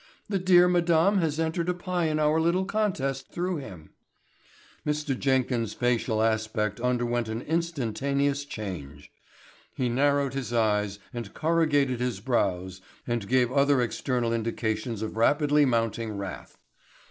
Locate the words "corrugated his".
11.35-12.19